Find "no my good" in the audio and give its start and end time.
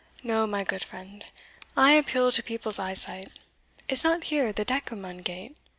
0.23-0.83